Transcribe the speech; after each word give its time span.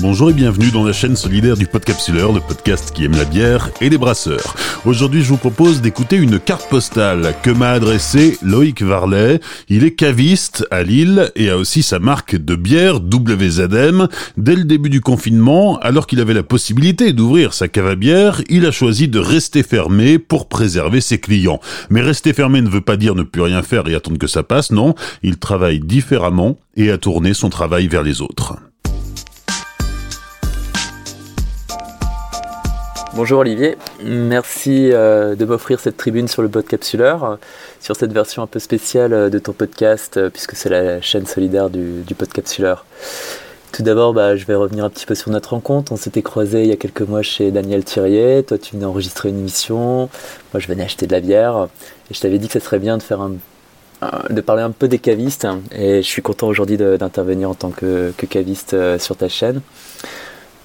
Bonjour 0.00 0.30
et 0.30 0.32
bienvenue 0.32 0.70
dans 0.70 0.82
la 0.82 0.94
chaîne 0.94 1.14
solidaire 1.14 1.58
du 1.58 1.66
Podcapsuleur, 1.66 2.32
le 2.32 2.40
podcast 2.40 2.90
qui 2.94 3.04
aime 3.04 3.16
la 3.16 3.26
bière 3.26 3.68
et 3.82 3.90
les 3.90 3.98
brasseurs. 3.98 4.56
Aujourd'hui, 4.86 5.22
je 5.22 5.28
vous 5.28 5.36
propose 5.36 5.82
d'écouter 5.82 6.16
une 6.16 6.40
carte 6.40 6.70
postale 6.70 7.34
que 7.42 7.50
m'a 7.50 7.72
adressée 7.72 8.38
Loïc 8.40 8.82
Varlet. 8.82 9.40
Il 9.68 9.84
est 9.84 9.90
caviste 9.92 10.66
à 10.70 10.84
Lille 10.84 11.30
et 11.36 11.50
a 11.50 11.58
aussi 11.58 11.82
sa 11.82 11.98
marque 11.98 12.34
de 12.34 12.54
bière 12.54 12.96
WZM. 12.96 14.08
Dès 14.38 14.56
le 14.56 14.64
début 14.64 14.88
du 14.88 15.02
confinement, 15.02 15.78
alors 15.80 16.06
qu'il 16.06 16.20
avait 16.20 16.32
la 16.32 16.44
possibilité 16.44 17.12
d'ouvrir 17.12 17.52
sa 17.52 17.68
cave 17.68 17.88
à 17.88 17.94
bière, 17.94 18.40
il 18.48 18.64
a 18.64 18.72
choisi 18.72 19.06
de 19.06 19.18
rester 19.18 19.62
fermé 19.62 20.18
pour 20.18 20.48
préserver 20.48 21.02
ses 21.02 21.18
clients. 21.18 21.60
Mais 21.90 22.00
rester 22.00 22.32
fermé 22.32 22.62
ne 22.62 22.70
veut 22.70 22.80
pas 22.80 22.96
dire 22.96 23.14
ne 23.14 23.22
plus 23.22 23.42
rien 23.42 23.62
faire 23.62 23.86
et 23.86 23.94
attendre 23.94 24.18
que 24.18 24.28
ça 24.28 24.44
passe, 24.44 24.70
non. 24.72 24.94
Il 25.22 25.36
travaille 25.36 25.80
différemment 25.80 26.56
et 26.74 26.90
a 26.90 26.96
tourné 26.96 27.34
son 27.34 27.50
travail 27.50 27.86
vers 27.86 28.02
les 28.02 28.22
autres. 28.22 28.56
Bonjour 33.12 33.40
Olivier, 33.40 33.76
merci 34.04 34.92
euh, 34.92 35.34
de 35.34 35.44
m'offrir 35.44 35.80
cette 35.80 35.96
tribune 35.96 36.28
sur 36.28 36.42
le 36.42 36.48
podcapsuleur, 36.48 37.24
euh, 37.24 37.36
sur 37.80 37.96
cette 37.96 38.12
version 38.12 38.40
un 38.44 38.46
peu 38.46 38.60
spéciale 38.60 39.12
euh, 39.12 39.28
de 39.28 39.40
ton 39.40 39.52
podcast, 39.52 40.28
puisque 40.28 40.54
c'est 40.54 40.68
la 40.68 41.00
chaîne 41.00 41.26
solidaire 41.26 41.70
du, 41.70 42.02
du 42.02 42.14
podcapsuleur. 42.14 42.84
Tout 43.72 43.82
d'abord, 43.82 44.14
bah, 44.14 44.36
je 44.36 44.46
vais 44.46 44.54
revenir 44.54 44.84
un 44.84 44.90
petit 44.90 45.06
peu 45.06 45.16
sur 45.16 45.32
notre 45.32 45.50
rencontre. 45.50 45.90
On 45.90 45.96
s'était 45.96 46.22
croisés 46.22 46.62
il 46.62 46.68
y 46.68 46.72
a 46.72 46.76
quelques 46.76 47.02
mois 47.02 47.22
chez 47.22 47.50
Daniel 47.50 47.82
Thirier. 47.82 48.44
Toi, 48.44 48.58
tu 48.58 48.76
venais 48.76 48.86
enregistrer 48.86 49.30
une 49.30 49.40
émission. 49.40 50.08
Moi, 50.52 50.60
je 50.60 50.68
venais 50.68 50.84
acheter 50.84 51.08
de 51.08 51.12
la 51.12 51.20
bière. 51.20 51.66
Et 52.10 52.14
je 52.14 52.20
t'avais 52.20 52.38
dit 52.38 52.46
que 52.46 52.52
ce 52.52 52.60
serait 52.60 52.78
bien 52.78 52.98
de 52.98 54.40
parler 54.40 54.62
un 54.62 54.70
peu 54.70 54.86
des 54.86 54.98
cavistes. 54.98 55.48
Et 55.72 56.02
je 56.02 56.06
suis 56.06 56.22
content 56.22 56.46
aujourd'hui 56.46 56.76
d'intervenir 56.76 57.50
en 57.50 57.54
tant 57.54 57.70
que 57.70 58.12
caviste 58.28 58.76
sur 58.98 59.16
ta 59.16 59.28
chaîne 59.28 59.62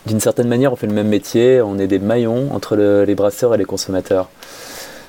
d'une 0.05 0.19
certaine 0.19 0.47
manière, 0.47 0.71
on 0.71 0.75
fait 0.75 0.87
le 0.87 0.93
même 0.93 1.07
métier, 1.07 1.61
on 1.61 1.79
est 1.79 1.87
des 1.87 1.99
maillons 1.99 2.53
entre 2.53 2.75
les 2.75 3.15
brasseurs 3.15 3.55
et 3.55 3.57
les 3.57 3.65
consommateurs. 3.65 4.29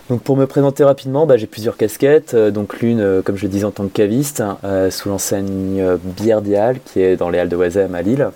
Donc 0.09 0.23
pour 0.23 0.37
me 0.37 0.47
présenter 0.47 0.85
rapidement, 0.85 1.27
bah, 1.27 1.37
j'ai 1.37 1.49
plusieurs 1.49 1.77
casquettes. 1.77 2.35
Euh, 2.35 2.53
donc 2.53 2.79
l'une, 2.79 3.01
euh, 3.01 3.23
comme 3.23 3.37
je 3.37 3.43
le 3.43 3.49
disais, 3.49 3.65
en 3.65 3.73
tant 3.73 3.85
que 3.85 3.93
caviste, 3.93 4.43
euh, 4.63 4.89
sous 4.91 5.09
l'enseigne 5.09 5.83
Bière 6.05 6.43
des 6.43 6.73
qui 6.85 7.01
est 7.01 7.17
dans 7.17 7.29
les 7.29 7.41
Halles 7.41 7.49
de 7.49 7.57
Wazem 7.57 7.95
à 7.95 8.03
Lille. 8.03 8.31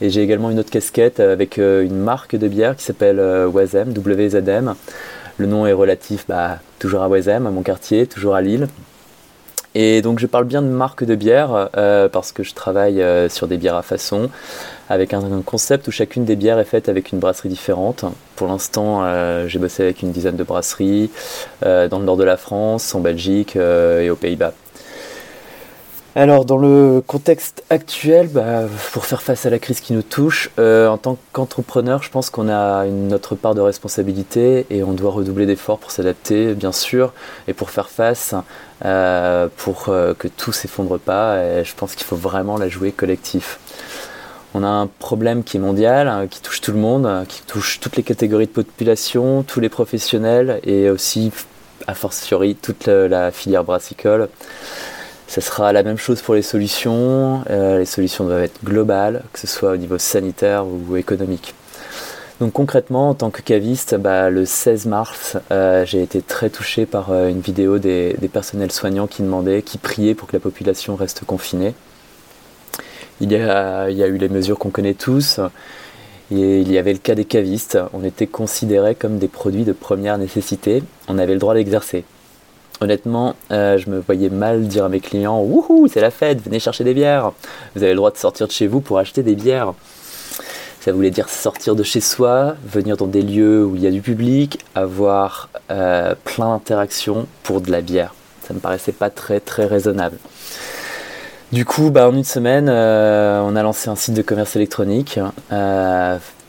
Et 0.00 0.10
j'ai 0.10 0.22
également 0.22 0.50
une 0.50 0.60
autre 0.60 0.70
casquette 0.70 1.18
avec 1.18 1.56
une 1.56 1.96
marque 1.96 2.36
de 2.36 2.46
bière 2.46 2.76
qui 2.76 2.84
s'appelle 2.84 3.20
Wazem, 3.52 3.92
WZM. 3.92 4.76
Le 5.38 5.46
nom 5.46 5.66
est 5.66 5.72
relatif 5.72 6.24
bah, 6.28 6.60
toujours 6.78 7.02
à 7.02 7.08
Wazem, 7.08 7.48
à 7.48 7.50
mon 7.50 7.62
quartier, 7.62 8.06
toujours 8.06 8.36
à 8.36 8.40
Lille. 8.40 8.68
Et 9.74 10.02
donc 10.02 10.18
je 10.18 10.26
parle 10.26 10.44
bien 10.44 10.62
de 10.62 10.68
marque 10.68 11.04
de 11.04 11.14
bière 11.14 11.68
parce 12.12 12.32
que 12.32 12.42
je 12.42 12.54
travaille 12.54 13.04
sur 13.28 13.46
des 13.46 13.58
bières 13.58 13.76
à 13.76 13.82
façon, 13.82 14.30
avec 14.88 15.12
un, 15.12 15.42
concept 15.44 15.88
où 15.88 15.90
chacune 15.90 16.24
des 16.24 16.36
bières 16.36 16.58
est 16.58 16.64
faite 16.64 16.88
avec 16.88 17.12
une 17.12 17.18
brasserie 17.18 17.48
différente. 17.48 18.04
Pour 18.36 18.48
l'instant, 18.48 19.02
euh, 19.04 19.46
j'ai 19.46 19.58
bossé 19.58 19.82
avec 19.82 20.02
une 20.02 20.12
dizaine 20.12 20.36
de 20.36 20.44
brasseries 20.44 21.10
euh, 21.64 21.88
dans 21.88 21.98
le 21.98 22.04
nord 22.04 22.16
de 22.16 22.24
la 22.24 22.36
France, 22.36 22.94
en 22.94 23.00
Belgique 23.00 23.56
euh, 23.56 24.00
et 24.00 24.10
aux 24.10 24.16
Pays-Bas. 24.16 24.52
Alors, 26.18 26.44
dans 26.44 26.56
le 26.56 27.00
contexte 27.06 27.62
actuel, 27.70 28.26
bah, 28.26 28.62
pour 28.92 29.06
faire 29.06 29.22
face 29.22 29.46
à 29.46 29.50
la 29.50 29.60
crise 29.60 29.78
qui 29.78 29.92
nous 29.92 30.02
touche, 30.02 30.50
en 30.58 30.98
tant 30.98 31.16
qu'entrepreneur, 31.32 32.02
je 32.02 32.10
pense 32.10 32.28
qu'on 32.28 32.48
a 32.48 32.86
une 32.86 33.14
autre 33.14 33.36
part 33.36 33.54
de 33.54 33.60
responsabilité 33.60 34.66
et 34.68 34.82
on 34.82 34.94
doit 34.94 35.12
redoubler 35.12 35.46
d'efforts 35.46 35.78
pour 35.78 35.92
s'adapter, 35.92 36.54
bien 36.54 36.72
sûr, 36.72 37.12
et 37.46 37.52
pour 37.52 37.70
faire 37.70 37.88
face, 37.88 38.34
pour 39.58 39.84
que 39.84 40.26
tout 40.36 40.50
s'effondre 40.50 40.98
pas. 40.98 41.40
Et 41.40 41.64
je 41.64 41.72
pense 41.76 41.94
qu'il 41.94 42.04
faut 42.04 42.16
vraiment 42.16 42.58
la 42.58 42.68
jouer 42.68 42.90
collectif. 42.90 43.60
On 44.54 44.64
a 44.64 44.68
un 44.68 44.88
problème 44.88 45.44
qui 45.44 45.58
est 45.58 45.60
mondial, 45.60 46.08
hein, 46.08 46.26
qui 46.28 46.42
touche 46.42 46.60
tout 46.60 46.72
le 46.72 46.78
monde, 46.78 47.26
qui 47.28 47.42
touche 47.42 47.78
toutes 47.78 47.94
les 47.94 48.02
catégories 48.02 48.46
de 48.46 48.50
population, 48.50 49.44
tous 49.44 49.60
les 49.60 49.68
professionnels 49.68 50.58
et 50.64 50.90
aussi, 50.90 51.30
a 51.86 51.94
fortiori, 51.94 52.56
toute 52.56 52.88
la, 52.88 53.30
filière 53.30 53.62
brassicole. 53.62 54.28
Ça 55.28 55.42
sera 55.42 55.74
la 55.74 55.82
même 55.82 55.98
chose 55.98 56.22
pour 56.22 56.34
les 56.34 56.40
solutions. 56.40 57.44
Euh, 57.50 57.80
les 57.80 57.84
solutions 57.84 58.24
doivent 58.24 58.44
être 58.44 58.64
globales, 58.64 59.24
que 59.34 59.38
ce 59.38 59.46
soit 59.46 59.72
au 59.72 59.76
niveau 59.76 59.98
sanitaire 59.98 60.64
ou 60.66 60.96
économique. 60.96 61.54
Donc 62.40 62.54
concrètement, 62.54 63.10
en 63.10 63.14
tant 63.14 63.28
que 63.28 63.42
caviste, 63.42 63.94
bah, 63.96 64.30
le 64.30 64.46
16 64.46 64.86
mars, 64.86 65.36
euh, 65.52 65.84
j'ai 65.84 66.02
été 66.02 66.22
très 66.22 66.48
touché 66.48 66.86
par 66.86 67.10
euh, 67.10 67.28
une 67.28 67.40
vidéo 67.40 67.78
des, 67.78 68.16
personnels 68.32 68.72
soignants 68.72 69.06
qui 69.06 69.20
demandaient, 69.20 69.60
qui 69.60 69.76
priaient 69.76 70.14
pour 70.14 70.28
que 70.28 70.32
la 70.32 70.40
population 70.40 70.96
reste 70.96 71.26
confinée. 71.26 71.74
Il 73.20 73.30
y 73.30 73.36
a, 73.36 73.90
eu 73.90 74.16
les 74.16 74.28
mesures 74.30 74.58
qu'on 74.58 74.70
connaît 74.70 74.94
tous. 74.94 75.40
Il 76.30 76.72
y 76.72 76.78
avait 76.78 76.92
le 76.92 77.00
cas 77.00 77.14
des 77.14 77.24
cavistes. 77.26 77.78
On 77.92 78.02
était 78.02 78.28
considérés 78.28 78.94
comme 78.94 79.18
des 79.18 79.28
produits 79.28 79.64
de 79.64 79.72
première 79.72 80.16
nécessité. 80.16 80.82
On 81.06 81.18
avait 81.18 81.34
le 81.34 81.40
droit 81.40 81.54
d'exercer. 81.54 82.04
Honnêtement, 82.80 83.34
euh, 83.50 83.76
je 83.76 83.90
me 83.90 83.98
voyais 83.98 84.28
mal 84.28 84.68
dire 84.68 84.84
à 84.84 84.88
mes 84.88 85.00
clients 85.00 85.40
Wouhou, 85.40 85.88
c'est 85.88 86.00
la 86.00 86.12
fête, 86.12 86.40
venez 86.40 86.60
chercher 86.60 86.84
des 86.84 86.94
bières. 86.94 87.32
Vous 87.74 87.82
avez 87.82 87.92
le 87.92 87.96
droit 87.96 88.12
de 88.12 88.16
sortir 88.16 88.46
de 88.46 88.52
chez 88.52 88.68
vous 88.68 88.80
pour 88.80 88.98
acheter 88.98 89.22
des 89.24 89.34
bières. 89.34 89.74
Ça 90.80 90.92
voulait 90.92 91.10
dire 91.10 91.28
sortir 91.28 91.74
de 91.74 91.82
chez 91.82 92.00
soi, 92.00 92.54
venir 92.64 92.96
dans 92.96 93.08
des 93.08 93.22
lieux 93.22 93.64
où 93.64 93.74
il 93.74 93.82
y 93.82 93.86
a 93.88 93.90
du 93.90 94.00
public, 94.00 94.60
avoir 94.76 95.48
euh, 95.70 96.14
plein 96.24 96.50
d'interactions 96.50 97.26
pour 97.42 97.60
de 97.60 97.70
la 97.72 97.80
bière. 97.80 98.14
Ça 98.42 98.54
me 98.54 98.60
paraissait 98.60 98.92
pas 98.92 99.10
très 99.10 99.40
très 99.40 99.66
raisonnable. 99.66 100.16
Du 101.50 101.64
coup, 101.64 101.90
bah, 101.90 102.08
en 102.08 102.14
une 102.14 102.24
semaine, 102.24 102.68
euh, 102.68 103.40
on 103.42 103.56
a 103.56 103.62
lancé 103.62 103.90
un 103.90 103.96
site 103.96 104.14
de 104.14 104.22
commerce 104.22 104.54
électronique. 104.54 105.18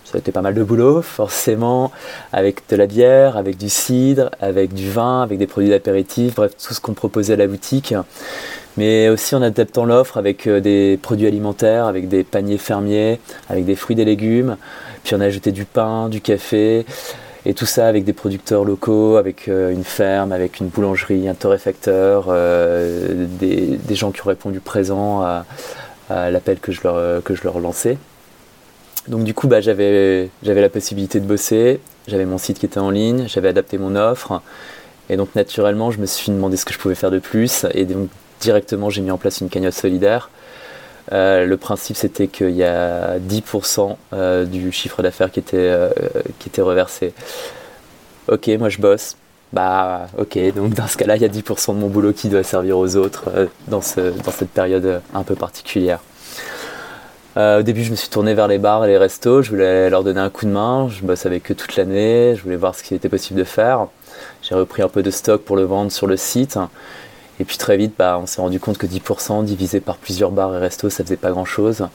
Ça 0.10 0.18
a 0.18 0.20
été 0.20 0.32
pas 0.32 0.42
mal 0.42 0.56
de 0.56 0.64
boulot, 0.64 1.04
forcément, 1.04 1.92
avec 2.34 2.64
de 2.68 2.76
la 2.76 2.88
bière, 2.88 3.38
avec 3.38 3.58
du 3.58 3.70
cidre, 3.70 4.32
avec 4.42 4.74
du 4.74 4.90
vin, 4.90 5.22
avec 5.22 5.38
des 5.38 5.46
produits 5.46 5.70
d'apéritif, 5.70 6.34
bref, 6.34 6.54
tout 6.58 6.74
ce 6.74 6.82
qu'on 6.82 6.94
proposait 6.94 7.34
à 7.34 7.36
la 7.36 7.46
boutique. 7.46 7.94
Mais 8.76 9.08
aussi 9.10 9.36
en 9.36 9.44
adaptant 9.44 9.86
l'offre 9.86 10.18
avec 10.18 10.48
euh, 10.48 10.62
des 10.62 10.98
produits 11.00 11.28
alimentaires, 11.28 11.86
avec 11.86 12.08
des 12.08 12.24
paniers 12.24 12.58
fermiers, 12.58 13.20
avec 13.50 13.66
des 13.66 13.76
fruits 13.76 14.02
et 14.02 14.06
légumes. 14.06 14.58
Puis 15.04 15.14
on 15.14 15.22
a 15.22 15.26
ajouté 15.26 15.52
du 15.52 15.66
pain, 15.66 16.10
du 16.10 16.22
café. 16.22 16.88
Et 17.46 17.54
tout 17.54 17.68
ça 17.68 17.88
avec 17.88 18.04
des 18.04 18.14
producteurs 18.14 18.66
locaux, 18.66 19.18
avec 19.18 19.48
euh, 19.48 19.70
une 19.70 19.84
ferme, 19.84 20.32
avec 20.32 20.60
une 20.60 20.70
boulangerie, 20.70 21.30
un 21.30 21.36
torréfacteur, 21.36 22.26
euh, 22.30 23.28
des, 23.40 23.78
gens 23.96 24.10
qui 24.10 24.22
ont 24.22 24.30
répondu 24.30 24.60
présent 24.60 25.22
à, 25.22 25.46
l'appel 26.32 26.60
que 26.60 26.72
que 27.22 27.36
je 27.36 27.44
leur 27.44 27.60
lançais. 27.60 28.00
Donc 29.08 29.24
du 29.24 29.34
coup, 29.34 29.48
bah, 29.48 29.62
j'avais, 29.62 30.30
la 30.44 30.70
possibilité 30.70 31.20
de 31.20 31.26
bosser, 31.26 31.80
j'avais 32.08 32.26
mon 32.26 32.38
site 32.38 32.60
qui 32.60 32.66
était 32.66 32.80
en 32.80 32.92
ligne, 32.92 33.26
j'avais 33.28 33.50
adapté 33.50 33.78
mon 33.78 33.96
offre. 33.96 34.42
Et 35.10 35.18
donc 35.18 35.34
naturellement, 35.36 35.90
je 35.90 36.00
me 36.00 36.06
suis 36.06 36.32
demandé 36.32 36.58
ce 36.58 36.66
que 36.66 36.74
je 36.74 36.80
pouvais 36.80 36.96
faire 36.96 37.12
de 37.12 37.20
plus. 37.20 37.66
Et 37.74 37.86
donc 37.86 38.10
directement, 38.40 38.90
j'ai 38.90 39.02
mis 39.02 39.12
en 39.12 39.18
place 39.18 39.42
une 39.42 39.50
cagnotte 39.50 39.74
solidaire 39.74 40.30
euh, 41.12 41.46
le 41.46 41.58
principe, 41.58 41.96
c'était 41.96 42.28
qu'il 42.28 42.52
y 42.52 42.64
a 42.64 43.18
10% 43.20 43.96
euh, 44.14 44.46
du 44.46 44.72
chiffre 44.72 45.02
d'affaires 45.02 45.32
qui, 45.32 45.40
était 45.40 45.58
euh, 45.58 45.90
qui 46.38 46.50
était 46.50 46.62
reversé. 46.62 47.14
Ok, 48.28 48.48
moi 48.60 48.70
je 48.70 48.80
bosse. 48.80 49.16
Bah, 49.52 50.08
ok, 50.20 50.38
donc 50.54 50.76
dans 50.76 50.88
ce 50.88 50.98
cas-là, 50.98 51.16
il 51.16 51.24
y 51.24 51.26
a 51.26 51.30
10% 51.30 51.74
de 51.74 51.80
mon 51.80 51.88
boulot 51.88 52.14
qui 52.14 52.30
doit 52.30 52.44
servir 52.44 52.78
aux 52.78 52.96
autres 52.96 53.50
dans 53.68 53.82
cette 53.82 54.52
période 54.54 55.02
un 55.14 55.24
peu 55.24 55.34
particulière. 55.34 56.02
Au 57.40 57.62
début, 57.64 57.84
je 57.84 57.92
me 57.92 57.96
suis 57.96 58.10
tourné 58.10 58.34
vers 58.34 58.48
les 58.48 58.58
bars 58.58 58.86
et 58.86 58.88
les 58.88 58.98
restos. 58.98 59.42
Je 59.42 59.50
voulais 59.52 59.90
leur 59.90 60.04
donner 60.04 60.20
un 60.20 60.30
coup 60.30 60.46
de 60.46 60.52
main. 60.52 60.90
Je 60.90 61.04
bosse 61.06 61.26
avec 61.26 61.50
eux 61.52 61.56
toute 61.56 61.76
l'année. 61.76 62.36
Je 62.36 62.44
voulais 62.44 62.56
voir 62.56 62.76
ce 62.76 62.84
qui 62.84 62.94
était 62.94 63.10
possible 63.10 63.40
de 63.40 63.46
faire. 63.46 63.88
J'ai 64.42 64.56
repris 64.56 64.82
un 64.82 64.90
peu 64.90 65.04
de 65.04 65.12
stock 65.12 65.42
pour 65.42 65.56
le 65.56 65.64
vendre 65.64 65.92
sur 65.92 66.08
le 66.08 66.18
site. 66.18 66.58
Et 67.40 67.46
puis 67.46 67.58
très 67.58 67.78
vite, 67.78 67.94
bah, 67.98 68.20
on 68.22 68.26
s'est 68.26 68.42
rendu 68.42 68.60
compte 68.60 68.78
que 68.78 68.86
10% 68.86 69.46
divisé 69.46 69.80
par 69.80 69.96
plusieurs 69.98 70.32
bars 70.32 70.54
et 70.56 70.60
restos, 70.60 70.90
ça 70.90 71.04
faisait 71.04 71.16
pas 71.16 71.32
grand-chose. 71.32 71.88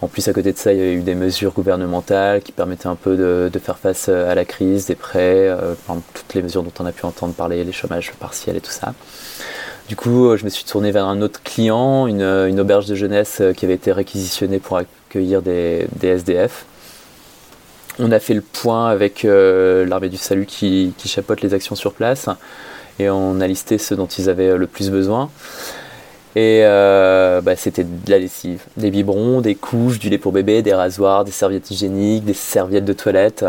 En 0.00 0.06
plus, 0.06 0.26
à 0.28 0.32
côté 0.32 0.52
de 0.52 0.58
ça, 0.58 0.72
il 0.72 0.78
y 0.78 0.82
a 0.82 0.92
eu 0.92 1.00
des 1.00 1.16
mesures 1.16 1.52
gouvernementales 1.52 2.40
qui 2.42 2.52
permettaient 2.52 2.86
un 2.86 2.94
peu 2.94 3.16
de, 3.16 3.58
faire 3.58 3.78
face 3.78 4.06
euh, 4.08 4.30
à 4.30 4.34
la 4.34 4.44
crise, 4.44 4.86
des 4.86 4.94
prêts, 4.94 5.48
euh, 5.48 5.74
toutes 6.14 6.34
les 6.34 6.42
mesures 6.42 6.62
dont 6.62 6.72
on 6.78 6.86
a 6.86 6.92
pu 6.92 7.04
entendre 7.04 7.34
parler, 7.34 7.62
les 7.64 7.72
chômages 7.72 8.12
partiels 8.18 8.56
et 8.56 8.60
tout 8.60 8.70
ça. 8.70 8.94
Du 9.88 9.96
coup, 9.96 10.26
euh, 10.26 10.36
je 10.36 10.44
me 10.44 10.50
suis 10.50 10.64
tourné 10.64 10.92
vers 10.92 11.06
un 11.06 11.20
autre 11.20 11.42
client, 11.42 12.06
une, 12.06 12.60
auberge 12.60 12.86
de 12.86 12.94
jeunesse 12.94 13.42
qui 13.56 13.64
avait 13.64 13.74
été 13.74 13.90
réquisitionnée 13.90 14.60
pour 14.60 14.78
accueillir 15.12 15.42
des, 15.42 15.86
SDF. 16.02 16.64
On 17.98 18.10
a 18.10 18.18
fait 18.18 18.34
le 18.34 18.40
point 18.40 18.88
avec 18.88 19.24
l'armée 19.24 20.08
du 20.08 20.16
salut 20.16 20.46
qui, 20.46 20.94
qui 20.96 21.08
chapeaute 21.08 21.42
les 21.42 21.52
actions 21.52 21.74
sur 21.74 21.92
place 21.92 22.28
et 22.98 23.10
on 23.10 23.40
a 23.40 23.46
listé 23.46 23.78
ceux 23.78 23.96
dont 23.96 24.06
ils 24.06 24.28
avaient 24.30 24.56
le 24.56 24.66
plus 24.66 24.90
besoin. 24.90 25.30
Et 26.34 26.60
euh, 26.62 27.42
bah, 27.42 27.56
c'était 27.56 27.84
de 27.84 28.10
la 28.10 28.18
lessive, 28.18 28.62
des 28.78 28.90
biberons, 28.90 29.42
des 29.42 29.54
couches, 29.54 29.98
du 29.98 30.08
lait 30.08 30.16
pour 30.16 30.32
bébé, 30.32 30.62
des 30.62 30.72
rasoirs, 30.72 31.24
des 31.24 31.30
serviettes 31.30 31.70
hygiéniques, 31.70 32.24
des 32.24 32.32
serviettes 32.34 32.86
de 32.86 32.94
toilette. 32.94 33.44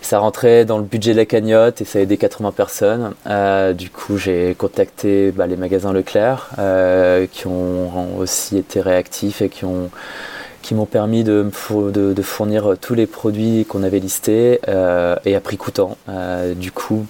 Ça 0.00 0.18
rentrait 0.18 0.64
dans 0.64 0.78
le 0.78 0.84
budget 0.84 1.12
de 1.12 1.18
la 1.18 1.26
cagnotte 1.26 1.80
et 1.80 1.84
ça 1.84 2.00
a 2.00 2.02
aidé 2.02 2.16
80 2.16 2.50
personnes. 2.50 3.14
Euh, 3.28 3.72
du 3.72 3.88
coup, 3.88 4.18
j'ai 4.18 4.56
contacté 4.56 5.30
bah, 5.30 5.46
les 5.46 5.54
magasins 5.56 5.92
Leclerc 5.92 6.50
euh, 6.58 7.28
qui 7.30 7.46
ont 7.46 8.18
aussi 8.18 8.58
été 8.58 8.80
réactifs 8.80 9.42
et 9.42 9.48
qui 9.48 9.64
ont, 9.64 9.88
qui 10.62 10.74
m'ont 10.74 10.86
permis 10.86 11.24
de, 11.24 11.50
fournir 12.22 12.76
tous 12.80 12.94
les 12.94 13.06
produits 13.06 13.64
qu'on 13.66 13.82
avait 13.82 13.98
listés 13.98 14.60
et 15.24 15.34
à 15.34 15.40
prix 15.40 15.56
coûtant. 15.56 15.96
du 16.56 16.72
coup, 16.72 17.06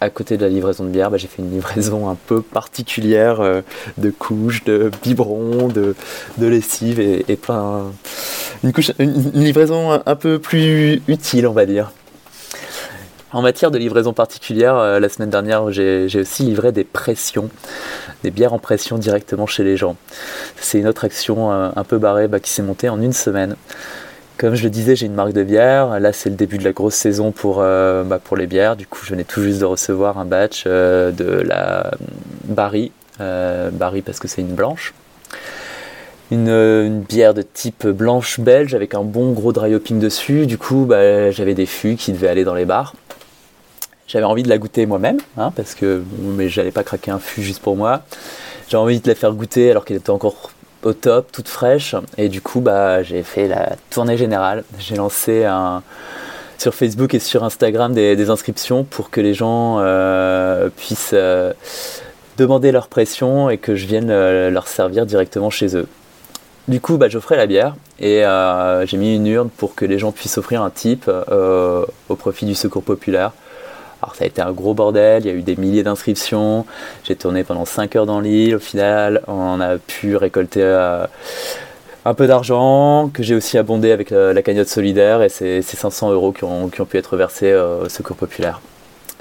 à 0.00 0.10
côté 0.10 0.36
de 0.36 0.42
la 0.42 0.48
livraison 0.48 0.84
de 0.84 0.88
bière, 0.88 1.10
bah, 1.10 1.16
j'ai 1.16 1.28
fait 1.28 1.42
une 1.42 1.52
livraison 1.52 2.08
un 2.08 2.16
peu 2.26 2.42
particulière 2.42 3.62
de 3.98 4.10
couches, 4.10 4.64
de 4.64 4.90
biberons, 5.02 5.68
de, 5.68 5.94
de 6.38 6.46
lessive 6.46 7.00
et, 7.00 7.36
plein. 7.36 7.92
Une, 8.62 8.72
livraison 9.34 10.00
un 10.04 10.16
peu 10.16 10.38
plus 10.38 11.02
utile, 11.08 11.46
on 11.46 11.52
va 11.52 11.66
dire. 11.66 11.92
En 13.32 13.40
matière 13.40 13.70
de 13.70 13.78
livraison 13.78 14.12
particulière, 14.12 14.76
euh, 14.76 15.00
la 15.00 15.08
semaine 15.08 15.30
dernière, 15.30 15.70
j'ai 15.72 16.20
aussi 16.20 16.42
livré 16.42 16.70
des 16.70 16.84
pressions, 16.84 17.48
des 18.22 18.30
bières 18.30 18.52
en 18.52 18.58
pression 18.58 18.98
directement 18.98 19.46
chez 19.46 19.64
les 19.64 19.78
gens. 19.78 19.96
C'est 20.56 20.78
une 20.78 20.86
autre 20.86 21.04
action 21.04 21.50
euh, 21.50 21.70
un 21.74 21.84
peu 21.84 21.96
barrée 21.96 22.28
bah, 22.28 22.40
qui 22.40 22.50
s'est 22.50 22.62
montée 22.62 22.90
en 22.90 23.00
une 23.00 23.14
semaine. 23.14 23.56
Comme 24.36 24.54
je 24.54 24.64
le 24.64 24.70
disais, 24.70 24.96
j'ai 24.96 25.06
une 25.06 25.14
marque 25.14 25.32
de 25.32 25.44
bière. 25.44 25.98
Là, 25.98 26.12
c'est 26.12 26.28
le 26.28 26.36
début 26.36 26.58
de 26.58 26.64
la 26.64 26.72
grosse 26.72 26.94
saison 26.94 27.32
pour, 27.32 27.60
euh, 27.60 28.04
bah, 28.04 28.20
les 28.36 28.46
bières. 28.46 28.76
Du 28.76 28.86
coup, 28.86 29.00
je 29.02 29.10
venais 29.10 29.24
tout 29.24 29.42
juste 29.42 29.60
de 29.60 29.64
recevoir 29.64 30.18
un 30.18 30.26
batch 30.26 30.66
de 30.66 31.42
la 31.46 31.90
Barry. 32.44 32.92
Barry 33.18 34.02
parce 34.02 34.18
que 34.18 34.28
c'est 34.28 34.42
une 34.42 34.54
blanche. 34.54 34.92
Une, 36.30 37.02
bière 37.08 37.34
de 37.34 37.42
type 37.42 37.86
blanche 37.86 38.40
belge 38.40 38.74
avec 38.74 38.94
un 38.94 39.02
bon 39.02 39.32
gros 39.32 39.52
dry 39.52 39.74
hopping 39.74 40.00
dessus. 40.00 40.46
Du 40.46 40.58
coup, 40.58 40.86
bah, 40.86 41.30
j'avais 41.30 41.54
des 41.54 41.66
fûts 41.66 41.96
qui 41.96 42.12
devaient 42.12 42.28
aller 42.28 42.44
dans 42.44 42.54
les 42.54 42.64
bars. 42.64 42.94
J'avais 44.12 44.26
envie 44.26 44.42
de 44.42 44.50
la 44.50 44.58
goûter 44.58 44.84
moi-même, 44.84 45.16
hein, 45.38 45.52
parce 45.56 45.74
que 45.74 46.02
mais 46.20 46.50
j'allais 46.50 46.70
pas 46.70 46.82
craquer 46.82 47.10
un 47.10 47.18
fût 47.18 47.42
juste 47.42 47.62
pour 47.62 47.76
moi. 47.76 48.02
J'avais 48.68 48.82
envie 48.82 49.00
de 49.00 49.08
la 49.08 49.14
faire 49.14 49.32
goûter 49.32 49.70
alors 49.70 49.86
qu'elle 49.86 49.96
était 49.96 50.10
encore 50.10 50.50
au 50.82 50.92
top, 50.92 51.32
toute 51.32 51.48
fraîche. 51.48 51.94
Et 52.18 52.28
du 52.28 52.42
coup, 52.42 52.60
bah, 52.60 53.02
j'ai 53.02 53.22
fait 53.22 53.48
la 53.48 53.76
tournée 53.88 54.18
générale. 54.18 54.64
J'ai 54.78 54.96
lancé 54.96 55.46
un, 55.46 55.82
sur 56.58 56.74
Facebook 56.74 57.14
et 57.14 57.20
sur 57.20 57.42
Instagram 57.42 57.94
des, 57.94 58.28
inscriptions 58.28 58.84
pour 58.84 59.08
que 59.08 59.22
les 59.22 59.32
gens 59.32 59.78
euh, 59.80 60.68
puissent 60.76 61.12
euh, 61.14 61.54
demander 62.36 62.70
leur 62.70 62.88
pression 62.88 63.48
et 63.48 63.56
que 63.56 63.76
je 63.76 63.86
vienne 63.86 64.10
euh, 64.10 64.50
leur 64.50 64.68
servir 64.68 65.06
directement 65.06 65.48
chez 65.48 65.74
eux. 65.74 65.88
Du 66.68 66.82
coup, 66.82 66.98
bah, 66.98 67.08
j'offrais 67.08 67.38
la 67.38 67.46
bière 67.46 67.76
et 67.98 68.24
j'ai 68.84 68.96
mis 68.98 69.16
une 69.16 69.26
urne 69.26 69.48
pour 69.48 69.74
que 69.74 69.86
les 69.86 69.98
gens 69.98 70.12
puissent 70.12 70.36
offrir 70.36 70.60
un 70.60 70.70
type 70.70 71.10
au 72.08 72.16
profit 72.16 72.44
du 72.44 72.54
secours 72.54 72.82
populaire. 72.82 73.32
Alors 74.02 74.16
ça 74.16 74.24
a 74.24 74.26
été 74.26 74.42
un 74.42 74.50
gros 74.50 74.74
bordel, 74.74 75.24
il 75.24 75.28
y 75.28 75.30
a 75.30 75.34
eu 75.34 75.42
des 75.42 75.54
milliers 75.54 75.84
d'inscriptions, 75.84 76.66
j'ai 77.04 77.14
tourné 77.14 77.44
pendant 77.44 77.64
5 77.64 77.94
heures 77.94 78.06
dans 78.06 78.18
l'île, 78.18 78.56
au 78.56 78.58
final 78.58 79.22
on 79.28 79.60
a 79.60 79.78
pu 79.78 80.16
récolter 80.16 80.60
euh, 80.60 81.06
un 82.04 82.14
peu 82.14 82.26
d'argent 82.26 83.10
que 83.14 83.22
j'ai 83.22 83.36
aussi 83.36 83.58
abondé 83.58 83.92
avec 83.92 84.10
la, 84.10 84.42
cagnotte 84.42 84.66
solidaire 84.66 85.22
et 85.22 85.28
c'est 85.28 85.62
500 85.62 86.10
euros 86.10 86.32
qui 86.32 86.42
ont, 86.42 86.68
pu 86.68 86.98
être 86.98 87.16
versés 87.16 87.54
au 87.54 87.88
Secours 87.88 88.16
Populaire. 88.16 88.60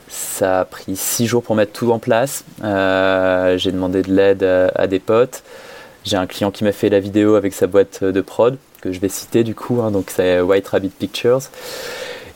Ça 0.07 0.62
a 0.62 0.66
pris 0.66 0.95
6 0.95 1.27
jours 1.27 1.44
pour 1.44 1.56
mettre 1.56 1.74
tout 1.74 1.92
en 1.92 2.00
place, 2.00 2.44
euh, 2.63 3.60
j'ai 3.60 3.72
demandé 3.72 4.01
de 4.01 4.12
l'aide 4.12 4.44
à, 4.44 4.88
des 4.88 5.00
potes, 5.00 5.44
j'ai 6.06 6.18
un 6.18 6.25
client 6.25 6.50
qui 6.50 6.63
m'a 6.63 6.72
fait 6.72 6.89
la 6.89 7.00
vidéo 7.00 7.36
avec 7.36 7.54
sa 7.54 7.68
boîte 7.68 8.04
de 8.04 8.22
prod 8.22 8.57
que 8.81 8.92
je 8.92 9.00
vais 9.00 9.10
citer 9.10 9.44
du 9.44 9.54
coup, 9.54 9.80
hein, 9.84 9.92
donc 9.92 10.10
c'est 10.10 10.42
White 10.42 10.69
Rabbit 10.69 10.89
Pictures. 10.89 11.42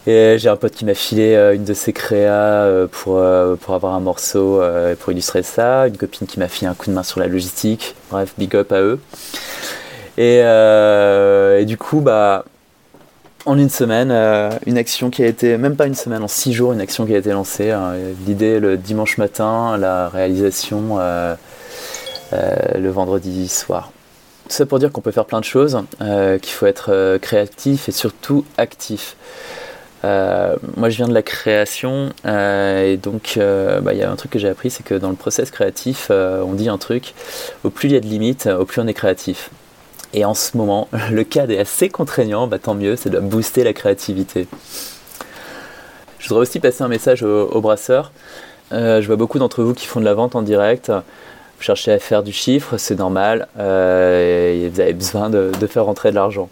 Et 0.07 0.35
j'ai 0.37 0.49
un 0.49 0.55
pote 0.55 0.73
qui 0.73 0.85
m'a 0.85 0.93
filé 0.93 1.33
euh, 1.33 1.55
une 1.55 1.63
de 1.63 1.73
ses 1.73 1.91
créas 1.91 2.63
euh, 2.63 2.87
pour, 2.87 3.17
euh, 3.17 3.55
pour 3.55 3.73
avoir 3.73 3.95
un 3.95 3.99
morceau 3.99 4.61
pour 4.99 5.11
illustrer 5.11 5.41
ça. 5.43 5.87
Une 5.87 5.97
copine 5.97 6.27
qui 6.27 6.39
m'a 6.39 6.47
filé 6.47 6.67
un 6.67 6.75
coup 6.75 6.89
de 6.89 6.95
main 6.95 7.03
sur 7.03 7.19
la 7.19 7.27
logistique. 7.27 7.95
Bref, 8.11 8.33
big 8.37 8.55
up 8.55 8.71
à 8.71 8.81
eux. 8.81 8.99
Et, 10.17 11.65
du 11.65 11.77
coup, 11.77 12.01
bah, 12.01 12.45
en 13.45 13.57
une 13.57 13.69
semaine, 13.69 14.11
une 14.65 14.77
action 14.77 15.09
qui 15.09 15.23
a 15.23 15.27
été, 15.27 15.57
même 15.57 15.75
pas 15.75 15.87
une 15.87 15.95
semaine, 15.95 16.23
en 16.23 16.27
six 16.27 16.53
jours, 16.53 16.73
une 16.73 16.81
action 16.81 17.05
qui 17.05 17.15
a 17.15 17.17
été 17.17 17.31
lancée. 17.31 17.71
Hein. 17.71 17.93
L'idée 18.27 18.59
le 18.59 18.77
dimanche 18.77 19.17
matin, 19.17 19.77
la 19.77 20.09
réalisation 20.09 20.99
le 22.31 22.89
vendredi 22.89 23.47
soir. 23.47 23.91
Tout 24.47 24.55
ça 24.55 24.65
pour 24.67 24.77
dire 24.77 24.91
qu'on 24.91 25.01
peut 25.01 25.11
faire 25.11 25.25
plein 25.25 25.39
de 25.39 25.45
choses, 25.45 25.81
qu'il 25.99 26.53
faut 26.53 26.67
être 26.67 27.17
créatif 27.17 27.89
et 27.89 27.91
surtout 27.91 28.45
actif. 28.57 29.15
Euh, 30.05 30.55
moi, 30.77 30.89
je 30.89 30.97
viens 30.97 31.07
de 31.07 31.13
la 31.13 31.23
création 31.23 32.09
euh, 32.25 32.93
et 32.93 32.97
donc 32.97 33.35
euh, 33.37 33.81
bah, 33.81 33.93
il 33.93 33.99
y 33.99 34.03
a 34.03 34.11
un 34.11 34.15
truc 34.15 34.31
que 34.31 34.39
j'ai 34.39 34.49
appris, 34.49 34.69
c'est 34.69 34.83
que 34.83 34.93
dans 34.93 35.09
le 35.09 35.15
process 35.15 35.49
créatif, 35.49 36.11
on 36.11 36.53
dit 36.53 36.69
un 36.69 36.77
truc 36.77 37.15
au 37.63 37.69
plus 37.69 37.89
il 37.89 37.93
y 37.93 37.97
a 37.97 37.99
de 37.99 38.05
limites, 38.05 38.47
au 38.47 38.65
plus 38.65 38.81
on 38.81 38.87
est 38.87 38.93
créatif. 38.93 39.49
Et 40.13 40.23
en 40.23 40.33
ce 40.33 40.55
moment, 40.57 40.87
le 41.11 41.23
cadre 41.23 41.51
est 41.51 41.59
assez 41.59 41.89
contraignant, 41.89 42.47
bah, 42.47 42.59
tant 42.59 42.75
mieux, 42.75 42.95
ça 42.95 43.09
doit 43.09 43.21
booster 43.21 43.63
la 43.63 43.73
créativité. 43.73 44.47
Je 46.19 46.29
voudrais 46.29 46.43
aussi 46.43 46.59
passer 46.59 46.83
un 46.83 46.87
message 46.87 47.23
aux, 47.23 47.61
brasseurs. 47.61 48.11
je 48.71 49.05
vois 49.05 49.15
beaucoup 49.15 49.39
d'entre 49.39 49.63
vous 49.63 49.73
qui 49.73 49.85
font 49.85 49.99
de 49.99 50.05
la 50.05 50.13
vente 50.13 50.35
en 50.35 50.41
direct. 50.41 50.89
Vous 50.89 51.63
cherchez 51.63 51.91
à 51.91 51.99
faire 51.99 52.23
du 52.23 52.31
chiffre, 52.31 52.77
c'est 52.77 52.97
normal. 52.97 53.47
vous 53.55 53.61
avez 53.61 54.93
besoin 54.93 55.29
de, 55.29 55.51
de 55.59 55.67
faire 55.67 55.85
rentrer 55.85 56.09
de 56.09 56.15
l'argent. 56.15 56.49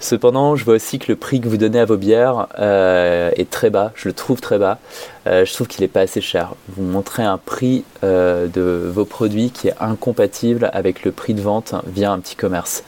Cependant, 0.00 0.54
je 0.54 0.64
vois 0.64 0.74
aussi 0.74 1.00
que 1.00 1.10
le 1.10 1.16
prix 1.16 1.40
que 1.40 1.48
vous 1.48 1.56
donnez 1.56 1.80
à 1.80 1.84
vos 1.84 1.96
bières 1.96 2.46
euh, 2.60 3.30
est 3.34 3.50
très 3.50 3.68
bas. 3.68 3.90
Je 3.96 4.08
le 4.08 4.14
trouve 4.14 4.40
très 4.40 4.58
bas. 4.58 4.78
Euh, 5.26 5.44
je 5.44 5.52
trouve 5.52 5.66
qu'il 5.66 5.82
n'est 5.82 5.88
pas 5.88 6.02
assez 6.02 6.20
cher. 6.20 6.54
Vous 6.68 6.84
montrez 6.84 7.24
un 7.24 7.36
prix 7.36 7.84
euh, 8.04 8.46
de 8.46 8.88
vos 8.88 9.04
produits 9.04 9.50
qui 9.50 9.68
est 9.68 9.74
incompatible 9.80 10.70
avec 10.72 11.04
le 11.04 11.10
prix 11.10 11.34
de 11.34 11.40
vente 11.40 11.74
via 11.86 12.12
un 12.12 12.20
petit 12.20 12.36
commerce. 12.36 12.84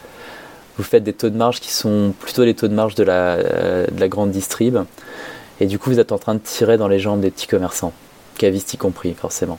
Vous 0.77 0.85
faites 0.85 1.03
des 1.03 1.13
taux 1.13 1.31
de 1.31 1.37
marge 1.37 1.61
qui 1.61 1.73
sont 1.73 2.15
plutôt 2.19 2.45
les 2.45 2.55
taux 2.55 2.69
de 2.69 2.75
marge 2.75 2.95
de 2.95 3.03
la, 3.03 3.37
de 3.37 4.01
la 4.01 4.09
grande 4.09 4.31
distrib. 4.31 4.79
Et 5.59 5.67
du 5.67 5.79
coup, 5.79 5.91
vous 5.91 5.99
êtes 5.99 6.13
en 6.13 6.19
train 6.19 6.35
de 6.35 6.41
tirer 6.41 6.79
dans 6.79 6.89
les 6.89 7.01
jambes 7.01 7.21
des 7.21 7.31
petits 7.31 7.49
commerçants, 7.49 7.93
cavistes 8.39 8.73
y 8.73 8.77
compris, 8.79 9.15
forcément. 9.15 9.59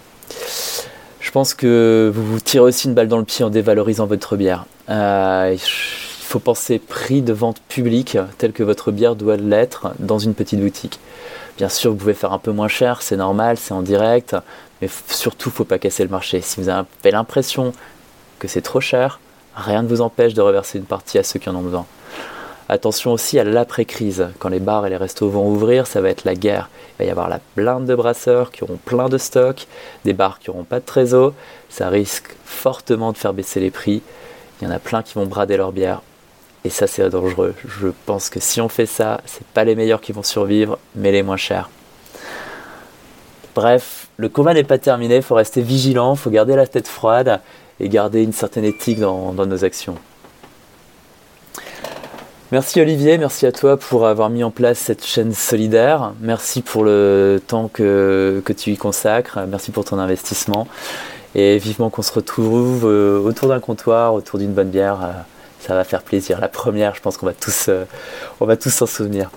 Je 1.19 1.29
pense 1.31 1.53
que 1.53 2.11
vous 2.13 2.25
vous 2.25 2.39
tirez 2.39 2.63
aussi 2.63 2.87
une 2.87 2.95
balle 2.95 3.09
dans 3.09 3.19
le 3.19 3.25
pied 3.25 3.45
en 3.45 3.49
dévalorisant 3.49 4.07
votre 4.07 4.35
bière 4.35 4.65
faut 6.31 6.39
penser 6.39 6.79
prix 6.79 7.21
de 7.21 7.33
vente 7.33 7.59
public 7.67 8.17
tel 8.37 8.53
que 8.53 8.63
votre 8.63 8.93
bière 8.93 9.17
doit 9.17 9.35
l'être 9.35 9.91
dans 9.99 10.17
une 10.17 10.33
petite 10.33 10.61
boutique. 10.61 10.97
Bien 11.57 11.67
sûr, 11.67 11.91
vous 11.91 11.97
pouvez 11.97 12.13
faire 12.13 12.31
un 12.31 12.39
peu 12.39 12.53
moins 12.53 12.69
cher, 12.69 13.01
c'est 13.01 13.17
normal, 13.17 13.57
c'est 13.57 13.73
en 13.73 13.81
direct, 13.81 14.37
mais 14.81 14.87
surtout, 15.09 15.49
faut 15.49 15.65
pas 15.65 15.77
casser 15.77 16.03
le 16.03 16.09
marché. 16.09 16.39
Si 16.39 16.61
vous 16.61 16.69
avez 16.69 17.11
l'impression 17.11 17.73
que 18.39 18.47
c'est 18.47 18.61
trop 18.61 18.79
cher, 18.79 19.19
rien 19.57 19.83
ne 19.83 19.89
vous 19.89 19.99
empêche 19.99 20.33
de 20.33 20.41
reverser 20.41 20.77
une 20.77 20.85
partie 20.85 21.17
à 21.17 21.23
ceux 21.23 21.37
qui 21.37 21.49
en 21.49 21.55
ont 21.55 21.63
besoin. 21.63 21.85
Attention 22.69 23.11
aussi 23.11 23.37
à 23.37 23.43
l'après-crise. 23.43 24.29
Quand 24.39 24.47
les 24.47 24.61
bars 24.61 24.87
et 24.87 24.89
les 24.89 24.95
restos 24.95 25.27
vont 25.27 25.49
ouvrir, 25.49 25.85
ça 25.85 25.99
va 25.99 26.07
être 26.07 26.23
la 26.23 26.35
guerre. 26.35 26.69
Il 26.93 27.03
va 27.03 27.05
y 27.09 27.11
avoir 27.11 27.27
la 27.27 27.41
blinde 27.57 27.87
de 27.87 27.95
brasseurs 27.95 28.51
qui 28.51 28.63
auront 28.63 28.79
plein 28.85 29.09
de 29.09 29.17
stocks, 29.17 29.67
des 30.05 30.13
bars 30.13 30.39
qui 30.39 30.49
n'auront 30.49 30.63
pas 30.63 30.79
de 30.79 30.85
trésor. 30.85 31.33
Ça 31.67 31.89
risque 31.89 32.33
fortement 32.45 33.11
de 33.11 33.17
faire 33.17 33.33
baisser 33.33 33.59
les 33.59 33.69
prix. 33.69 34.01
Il 34.61 34.69
y 34.69 34.71
en 34.71 34.73
a 34.73 34.79
plein 34.79 35.03
qui 35.03 35.15
vont 35.15 35.25
brader 35.25 35.57
leur 35.57 35.73
bière. 35.73 36.01
Et 36.63 36.69
ça, 36.69 36.85
c'est 36.87 37.09
dangereux. 37.09 37.55
Je 37.67 37.87
pense 38.05 38.29
que 38.29 38.39
si 38.39 38.61
on 38.61 38.69
fait 38.69 38.85
ça, 38.85 39.21
c'est 39.25 39.45
pas 39.47 39.63
les 39.63 39.75
meilleurs 39.75 40.01
qui 40.01 40.11
vont 40.11 40.23
survivre, 40.23 40.77
mais 40.95 41.11
les 41.11 41.23
moins 41.23 41.37
chers. 41.37 41.69
Bref, 43.55 44.07
le 44.17 44.29
combat 44.29 44.53
n'est 44.53 44.63
pas 44.63 44.77
terminé, 44.77 45.17
il 45.17 45.21
faut 45.23 45.35
rester 45.35 45.61
vigilant, 45.61 46.13
il 46.13 46.17
faut 46.17 46.29
garder 46.29 46.55
la 46.55 46.67
tête 46.67 46.87
froide 46.87 47.41
et 47.79 47.89
garder 47.89 48.21
une 48.21 48.31
certaine 48.31 48.63
éthique 48.63 48.99
dans, 48.99 49.33
nos 49.33 49.65
actions. 49.65 49.95
Merci 52.51 52.79
Olivier, 52.81 53.17
merci 53.17 53.45
à 53.45 53.51
toi 53.51 53.77
pour 53.77 54.05
avoir 54.05 54.29
mis 54.29 54.43
en 54.43 54.51
place 54.51 54.77
cette 54.77 55.05
chaîne 55.05 55.33
solidaire. 55.33 56.13
Merci 56.19 56.61
pour 56.61 56.83
le 56.83 57.41
temps 57.45 57.69
que, 57.69 58.41
que 58.45 58.53
tu 58.53 58.71
y 58.71 58.77
consacres. 58.77 59.39
Merci 59.47 59.71
pour 59.71 59.85
ton 59.85 59.97
investissement. 59.97 60.67
Et 61.33 61.57
vivement 61.57 61.89
qu'on 61.89 62.01
se 62.01 62.11
retrouve 62.11 62.85
euh, 62.85 63.19
autour 63.19 63.47
d'un 63.47 63.61
comptoir, 63.61 64.13
autour 64.13 64.37
d'une 64.37 64.51
bonne 64.51 64.69
bière 64.69 64.99
euh, 65.01 65.11
ça 65.65 65.75
va 65.75 65.83
faire 65.83 66.03
plaisir. 66.03 66.39
La 66.39 66.47
première, 66.47 66.95
je 66.95 67.01
pense 67.01 67.17
qu'on 67.17 67.25
va 67.25 67.33
tous, 67.33 67.67
euh, 67.69 67.85
s'en 68.57 68.85
souvenir. 68.85 69.29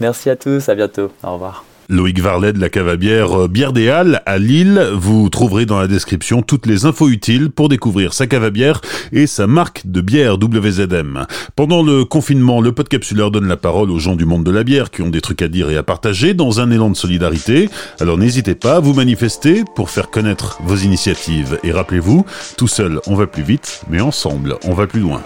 Merci 0.00 0.30
à 0.30 0.36
tous, 0.36 0.68
à 0.68 0.74
bientôt. 0.74 1.12
Au 1.22 1.34
revoir. 1.34 1.64
Loïc 1.88 2.20
Varlet 2.20 2.52
de 2.52 2.60
la 2.60 2.68
cave 2.68 2.88
à 2.88 2.96
bière 2.96 3.42
euh, 3.42 3.48
Bière 3.48 3.72
des 3.72 3.88
Halles 3.88 4.22
à 4.26 4.38
Lille. 4.38 4.88
Vous 4.94 5.28
trouverez 5.28 5.66
dans 5.66 5.78
la 5.78 5.86
description 5.86 6.42
toutes 6.42 6.66
les 6.66 6.86
infos 6.86 7.08
utiles 7.08 7.50
pour 7.50 7.68
découvrir 7.68 8.14
sa 8.14 8.26
cave 8.26 8.44
à 8.44 8.50
bière 8.50 8.80
et 9.12 9.26
sa 9.26 9.46
marque 9.46 9.82
de 9.84 10.00
bière 10.00 10.34
WZM. 10.34 11.26
Pendant 11.56 11.82
le 11.82 12.04
confinement, 12.04 12.60
le 12.60 12.72
podcapsuleur 12.72 13.30
donne 13.30 13.48
la 13.48 13.56
parole 13.56 13.90
aux 13.90 13.98
gens 13.98 14.16
du 14.16 14.24
monde 14.24 14.44
de 14.44 14.50
la 14.50 14.64
bière 14.64 14.90
qui 14.90 15.02
ont 15.02 15.10
des 15.10 15.20
trucs 15.20 15.42
à 15.42 15.48
dire 15.48 15.70
et 15.70 15.76
à 15.76 15.82
partager 15.82 16.34
dans 16.34 16.60
un 16.60 16.70
élan 16.70 16.90
de 16.90 16.96
solidarité. 16.96 17.68
Alors 18.00 18.18
n'hésitez 18.18 18.54
pas 18.54 18.76
à 18.76 18.80
vous 18.80 18.94
manifester 18.94 19.62
pour 19.74 19.90
faire 19.90 20.10
connaître 20.10 20.58
vos 20.64 20.76
initiatives. 20.76 21.58
Et 21.64 21.72
rappelez-vous, 21.72 22.24
tout 22.56 22.68
seul 22.68 23.00
on 23.06 23.14
va 23.14 23.26
plus 23.26 23.42
vite, 23.42 23.82
mais 23.90 24.00
ensemble 24.00 24.56
on 24.64 24.74
va 24.74 24.86
plus 24.86 25.00
loin. 25.00 25.22